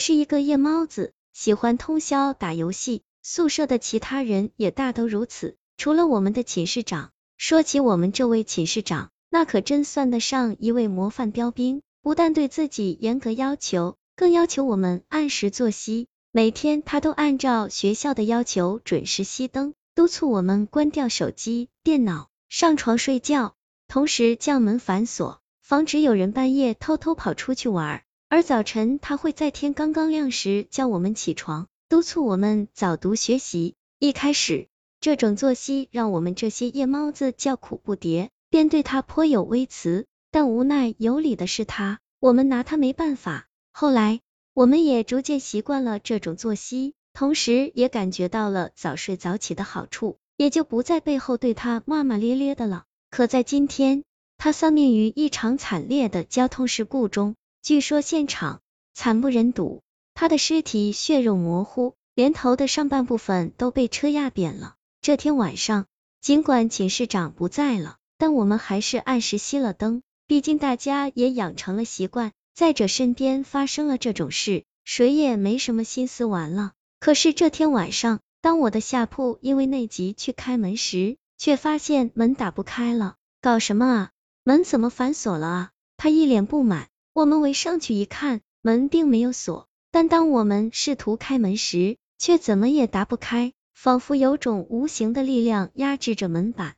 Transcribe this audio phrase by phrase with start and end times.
[0.00, 7.10] 是一个夜猫子，喜欢通宵打游戏，宿舍的其他人也大都如此，除了我们的寝室长。
[7.36, 16.08] 说起我们这位寝室长，那可真算得上一位模范标兵，不但对自己严格要求，更要求我们按时作息。
[16.32, 23.54] 每天他都按照学校的要求准时熄灯，督促我们关掉手机、电脑，上床睡觉，
[23.88, 28.02] 同时将门反锁，防止有人半夜偷偷跑出去玩。
[28.30, 33.74] 而早晨他会在天刚刚亮时叫我们起床，督促我们早读学习。
[33.98, 34.68] 一开始，
[35.00, 40.06] 这种作息让我们这些夜猫子叫苦不迭，便对他颇有微词。
[40.30, 43.48] 但无奈有理的是他，我们拿他没办法。
[43.72, 44.20] 后来，
[44.54, 52.84] 我们也逐渐习惯了这种作息，同时也感觉到了早睡早起的好处，也就不在背后对他骂骂咧咧的了。
[53.10, 54.04] 可在今天，
[54.38, 58.60] 他丧命于一场惨烈的交通事故中，据说现场
[58.94, 59.82] 惨不忍睹，
[60.14, 64.76] 他的尸体血肉模糊，连头的上半部分都被车压扁了。
[65.02, 65.86] 这天晚上，
[66.20, 70.02] 尽管寝室长不在了，但我们还是按时熄了灯。
[70.26, 72.32] 毕竟大家也养成了习惯。
[72.54, 76.72] 再者，身边发生了这种事，谁也没什么心思玩了。
[76.98, 83.16] 可是这天晚上，当我的下铺因为内急去开门时，却发现门打不开了。
[83.40, 84.10] 搞什么啊？
[84.44, 85.70] 门怎么反锁了啊？
[85.96, 86.89] 他一脸不满。
[87.12, 93.52] 我们围上去一看，门并没有锁，但当我们试图开门时，却怎么也打不开。
[93.72, 96.74] 仿佛有种无形的力量压制着门板。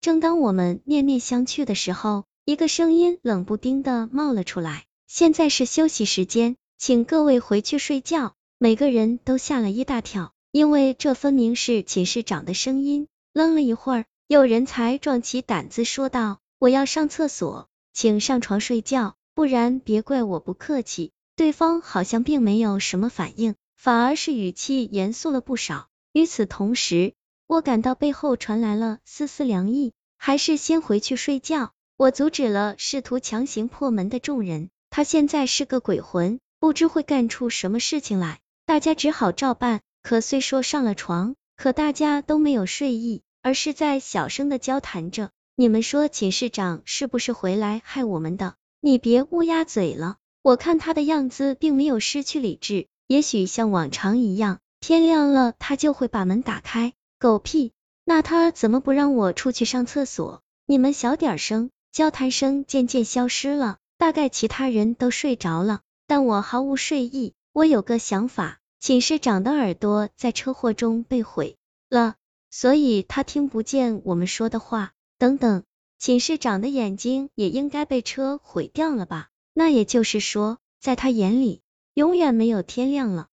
[0.00, 13.06] 正当我们面面相觑的时候，一个声音冷不丁的冒了出来：“现在是休息时间，请各位回去睡觉。”每个人都吓了一大跳，因为这分明是寝室长的声音。
[13.34, 25.88] 愣了一会儿，有人才壮起胆子说道：“我要上厕所，请上床睡觉，不然别怪我不客气。”对方好像并没有什么反应，反而是语气严肃了不少。
[26.12, 27.12] 与此同时，
[27.46, 31.72] 我感到背后传来了丝丝凉意，还是先回去睡觉。
[31.98, 38.40] 我阻止了试图强行破门的众人，他现在是个鬼魂，不知会干出什么事情来。
[38.64, 39.82] 大家只好照办。
[40.02, 45.30] 可虽说上了床，可大家都没有睡意，而是在小声的交谈着。
[45.54, 48.54] 你们说寝室长是不是回来害我们的？
[48.86, 54.60] 你别乌鸦嘴了，我看他的样子并没有失去理智，也许像往常一样。
[54.78, 56.92] 天亮了，他就会把门打开。
[57.18, 57.72] 狗屁！
[58.04, 60.40] 那他怎么不让我出去上厕所？
[60.66, 61.70] 你们小点声！
[61.90, 67.34] 交谈声渐渐消失了，大概其他人都睡着了，但我毫无睡意。
[67.52, 71.56] 我有个想法，寝室长的耳朵在车祸中被毁
[71.90, 72.14] 了，
[72.52, 74.92] 所以他听不见我们说的话。
[75.18, 75.64] 等等，
[75.98, 79.30] 寝室长的眼睛也应该被车毁掉了吧？
[79.54, 81.62] 那也就是说，在他眼里，
[81.94, 83.28] 永远没有天亮了。